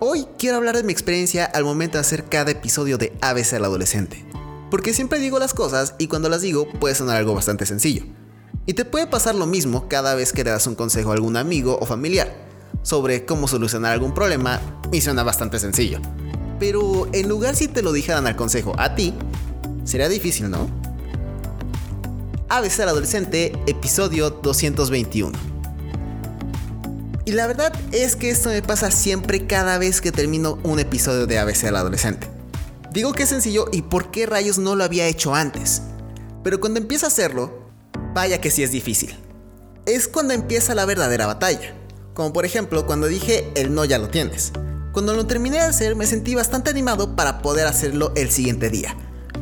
Hoy 0.00 0.28
quiero 0.38 0.58
hablar 0.58 0.76
de 0.76 0.84
mi 0.84 0.92
experiencia 0.92 1.44
al 1.44 1.64
momento 1.64 1.98
de 1.98 2.02
hacer 2.02 2.26
cada 2.26 2.52
episodio 2.52 2.98
de 2.98 3.12
ABC 3.20 3.54
al 3.54 3.64
adolescente. 3.64 4.24
Porque 4.70 4.94
siempre 4.94 5.18
digo 5.18 5.40
las 5.40 5.54
cosas 5.54 5.96
y 5.98 6.06
cuando 6.06 6.28
las 6.28 6.40
digo 6.40 6.68
puede 6.78 6.94
sonar 6.94 7.16
algo 7.16 7.34
bastante 7.34 7.66
sencillo. 7.66 8.04
Y 8.64 8.74
te 8.74 8.84
puede 8.84 9.08
pasar 9.08 9.34
lo 9.34 9.46
mismo 9.46 9.88
cada 9.88 10.14
vez 10.14 10.32
que 10.32 10.44
le 10.44 10.50
das 10.50 10.68
un 10.68 10.76
consejo 10.76 11.10
a 11.10 11.14
algún 11.14 11.36
amigo 11.36 11.78
o 11.80 11.84
familiar 11.84 12.32
sobre 12.82 13.24
cómo 13.24 13.48
solucionar 13.48 13.92
algún 13.92 14.14
problema 14.14 14.60
y 14.92 15.00
suena 15.00 15.24
bastante 15.24 15.58
sencillo. 15.58 15.98
Pero 16.60 17.08
en 17.12 17.28
lugar 17.28 17.56
si 17.56 17.66
te 17.66 17.82
lo 17.82 17.92
dijeran 17.92 18.28
al 18.28 18.36
consejo 18.36 18.74
a 18.78 18.94
ti, 18.94 19.14
sería 19.82 20.08
difícil, 20.08 20.48
¿no? 20.48 20.70
ABC 22.50 22.78
al 22.80 22.90
adolescente, 22.90 23.52
episodio 23.66 24.30
221. 24.30 25.47
Y 27.28 27.32
la 27.32 27.46
verdad 27.46 27.74
es 27.92 28.16
que 28.16 28.30
esto 28.30 28.48
me 28.48 28.62
pasa 28.62 28.90
siempre 28.90 29.46
cada 29.46 29.76
vez 29.76 30.00
que 30.00 30.12
termino 30.12 30.58
un 30.62 30.78
episodio 30.78 31.26
de 31.26 31.38
ABC 31.38 31.64
al 31.64 31.76
adolescente. 31.76 32.26
Digo 32.90 33.12
que 33.12 33.24
es 33.24 33.28
sencillo 33.28 33.66
y 33.70 33.82
por 33.82 34.10
qué 34.10 34.24
rayos 34.24 34.56
no 34.56 34.74
lo 34.74 34.82
había 34.82 35.06
hecho 35.06 35.34
antes. 35.34 35.82
Pero 36.42 36.58
cuando 36.58 36.80
empiezo 36.80 37.04
a 37.04 37.08
hacerlo, 37.08 37.68
vaya 38.14 38.40
que 38.40 38.50
sí 38.50 38.62
es 38.62 38.72
difícil. 38.72 39.14
Es 39.84 40.08
cuando 40.08 40.32
empieza 40.32 40.74
la 40.74 40.86
verdadera 40.86 41.26
batalla. 41.26 41.74
Como 42.14 42.32
por 42.32 42.46
ejemplo 42.46 42.86
cuando 42.86 43.08
dije 43.08 43.52
el 43.56 43.74
no 43.74 43.84
ya 43.84 43.98
lo 43.98 44.08
tienes. 44.08 44.52
Cuando 44.94 45.12
lo 45.12 45.26
terminé 45.26 45.58
de 45.58 45.64
hacer 45.64 45.96
me 45.96 46.06
sentí 46.06 46.34
bastante 46.34 46.70
animado 46.70 47.14
para 47.14 47.42
poder 47.42 47.66
hacerlo 47.66 48.10
el 48.16 48.30
siguiente 48.30 48.70
día. 48.70 48.96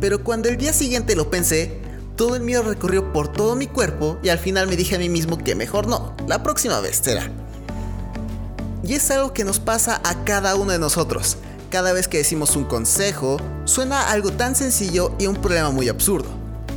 Pero 0.00 0.22
cuando 0.22 0.48
el 0.48 0.56
día 0.56 0.72
siguiente 0.72 1.16
lo 1.16 1.30
pensé, 1.32 1.80
todo 2.14 2.36
el 2.36 2.42
miedo 2.42 2.62
recorrió 2.62 3.12
por 3.12 3.32
todo 3.32 3.56
mi 3.56 3.66
cuerpo 3.66 4.20
y 4.22 4.28
al 4.28 4.38
final 4.38 4.68
me 4.68 4.76
dije 4.76 4.94
a 4.94 5.00
mí 5.00 5.08
mismo 5.08 5.36
que 5.36 5.56
mejor 5.56 5.88
no, 5.88 6.14
la 6.28 6.44
próxima 6.44 6.78
vez 6.78 7.00
será. 7.02 7.41
Y 8.84 8.94
es 8.94 9.10
algo 9.12 9.32
que 9.32 9.44
nos 9.44 9.60
pasa 9.60 10.00
a 10.02 10.24
cada 10.24 10.56
uno 10.56 10.72
de 10.72 10.78
nosotros. 10.78 11.36
Cada 11.70 11.92
vez 11.92 12.08
que 12.08 12.18
decimos 12.18 12.56
un 12.56 12.64
consejo, 12.64 13.36
suena 13.64 14.10
algo 14.10 14.32
tan 14.32 14.56
sencillo 14.56 15.14
y 15.20 15.26
un 15.26 15.36
problema 15.36 15.70
muy 15.70 15.88
absurdo. 15.88 16.28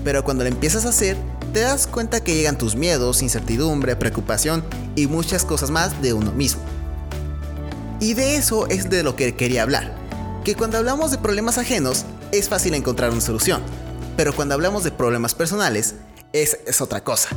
Pero 0.03 0.23
cuando 0.23 0.43
lo 0.43 0.49
empiezas 0.49 0.85
a 0.85 0.89
hacer, 0.89 1.17
te 1.51 1.61
das 1.61 1.87
cuenta 1.87 2.23
que 2.23 2.35
llegan 2.35 2.59
tus 2.59 2.75
miedos, 2.75 3.23
incertidumbre, 3.23 3.95
preocupación 3.95 4.63
y 4.95 5.07
muchas 5.07 5.45
cosas 5.45 5.71
más 5.71 5.99
de 6.03 6.13
uno 6.13 6.31
mismo. 6.31 6.61
Y 7.99 8.13
de 8.13 8.35
eso 8.35 8.67
es 8.67 8.89
de 8.89 9.01
lo 9.01 9.15
que 9.15 9.35
quería 9.35 9.63
hablar. 9.63 9.95
Que 10.43 10.55
cuando 10.55 10.77
hablamos 10.77 11.09
de 11.09 11.17
problemas 11.17 11.57
ajenos, 11.57 12.05
es 12.31 12.49
fácil 12.49 12.75
encontrar 12.75 13.09
una 13.09 13.21
solución. 13.21 13.63
Pero 14.15 14.35
cuando 14.35 14.53
hablamos 14.53 14.83
de 14.83 14.91
problemas 14.91 15.33
personales, 15.33 15.95
es, 16.33 16.59
es 16.67 16.81
otra 16.81 17.03
cosa. 17.03 17.29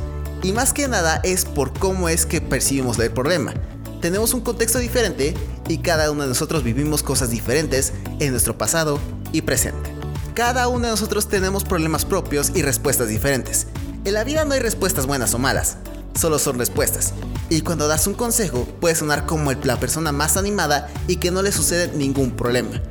Y 0.43 0.51
más 0.51 0.73
que 0.73 0.87
nada 0.87 1.19
es 1.23 1.43
por 1.43 1.73
cómo 1.77 2.07
es 2.07 2.27
que 2.27 2.39
percibimos 2.39 2.99
el 2.99 3.11
problema 3.11 3.53
tenemos 4.01 4.33
un 4.33 4.41
contexto 4.41 4.79
diferente 4.79 5.33
y 5.67 5.79
cada 5.79 6.11
uno 6.11 6.23
de 6.23 6.29
nosotros 6.29 6.63
vivimos 6.63 7.03
cosas 7.03 7.29
diferentes 7.29 7.93
en 8.19 8.31
nuestro 8.31 8.57
pasado 8.57 8.99
y 9.31 9.41
presente. 9.41 9.91
Cada 10.33 10.67
uno 10.67 10.85
de 10.85 10.91
nosotros 10.91 11.27
tenemos 11.27 11.65
problemas 11.65 12.05
propios 12.05 12.51
y 12.55 12.61
respuestas 12.61 13.09
diferentes. 13.09 13.67
En 14.05 14.13
la 14.13 14.23
vida 14.23 14.45
no 14.45 14.53
hay 14.53 14.61
respuestas 14.61 15.05
buenas 15.05 15.33
o 15.33 15.39
malas, 15.39 15.77
solo 16.17 16.39
son 16.39 16.57
respuestas. 16.57 17.13
Y 17.49 17.61
cuando 17.61 17.87
das 17.87 18.07
un 18.07 18.13
consejo, 18.13 18.65
puede 18.79 18.95
sonar 18.95 19.25
como 19.25 19.51
la 19.51 19.79
persona 19.79 20.11
más 20.11 20.37
animada 20.37 20.89
y 21.07 21.17
que 21.17 21.31
no 21.31 21.41
le 21.41 21.51
sucede 21.51 21.91
ningún 21.95 22.31
problema. 22.31 22.81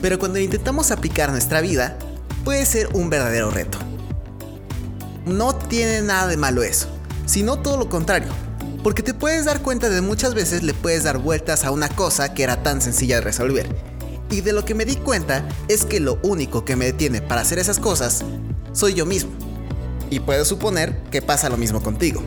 Pero 0.00 0.18
cuando 0.18 0.38
intentamos 0.38 0.90
aplicar 0.90 1.30
nuestra 1.30 1.60
vida, 1.60 1.98
puede 2.44 2.64
ser 2.64 2.88
un 2.92 3.10
verdadero 3.10 3.50
reto. 3.50 3.78
No 5.26 5.54
tiene 5.54 6.02
nada 6.02 6.28
de 6.28 6.36
malo 6.36 6.62
eso, 6.62 6.86
sino 7.26 7.58
todo 7.58 7.78
lo 7.78 7.88
contrario 7.88 8.28
porque 8.84 9.02
te 9.02 9.14
puedes 9.14 9.46
dar 9.46 9.62
cuenta 9.62 9.88
de 9.88 10.02
muchas 10.02 10.34
veces 10.34 10.62
le 10.62 10.74
puedes 10.74 11.04
dar 11.04 11.16
vueltas 11.16 11.64
a 11.64 11.70
una 11.70 11.88
cosa 11.88 12.34
que 12.34 12.42
era 12.42 12.62
tan 12.62 12.82
sencilla 12.82 13.16
de 13.16 13.22
resolver. 13.22 13.66
Y 14.30 14.42
de 14.42 14.52
lo 14.52 14.66
que 14.66 14.74
me 14.74 14.84
di 14.84 14.96
cuenta 14.96 15.48
es 15.68 15.86
que 15.86 16.00
lo 16.00 16.18
único 16.22 16.66
que 16.66 16.76
me 16.76 16.84
detiene 16.84 17.22
para 17.22 17.40
hacer 17.40 17.58
esas 17.58 17.78
cosas 17.78 18.22
soy 18.72 18.92
yo 18.92 19.06
mismo. 19.06 19.32
Y 20.10 20.20
puedo 20.20 20.44
suponer 20.44 21.02
que 21.10 21.22
pasa 21.22 21.48
lo 21.48 21.56
mismo 21.56 21.82
contigo. 21.82 22.22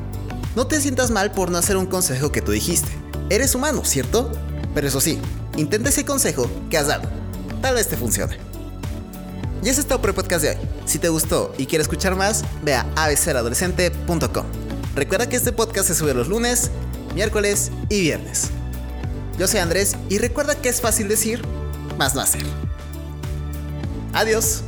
No 0.56 0.66
te 0.66 0.82
sientas 0.82 1.12
mal 1.12 1.32
por 1.32 1.52
no 1.52 1.60
hacer 1.60 1.78
un 1.78 1.86
consejo 1.86 2.32
que 2.32 2.42
tú 2.42 2.52
dijiste. 2.52 2.90
Eres 3.30 3.54
humano, 3.54 3.86
¿cierto? 3.86 4.32
Pero 4.74 4.88
eso 4.88 5.00
sí, 5.00 5.20
intenta 5.58 5.90
ese 5.90 6.06
consejo 6.06 6.50
que 6.72 6.80
has 6.80 6.88
dado. 6.88 7.08
Tal 7.62 7.76
vez 7.76 7.88
te 7.88 7.98
funcione. 7.98 8.36
Y 9.64 9.70
eso 9.70 9.80
es 9.80 9.88
todo 9.88 10.02
por 10.02 10.10
el 10.10 10.16
podcast 10.16 10.42
de 10.42 10.50
hoy. 10.50 10.58
Si 10.86 10.98
te 10.98 11.10
gustó 11.10 11.54
y 11.60 11.68
quieres 11.68 11.86
escuchar 11.86 12.16
más, 12.16 12.44
ve 12.64 12.74
a 12.74 12.88
abceradolescente.com. 12.96 14.67
Recuerda 14.98 15.30
que 15.30 15.36
este 15.36 15.52
podcast 15.52 15.90
se 15.90 15.94
sube 15.94 16.16
los 16.16 16.28
lunes, 16.28 16.72
miércoles 17.14 17.72
y 17.88 18.02
viernes. 18.02 18.50
Yo 19.38 19.48
soy 19.48 19.60
Andrés 19.60 19.96
y 20.10 20.18
recuerda 20.18 20.56
que 20.56 20.70
es 20.70 20.82
fácil 20.82 21.08
decir, 21.08 21.40
más 22.00 22.16
no 22.16 22.22
hacer. 22.22 22.42
Adiós. 24.14 24.64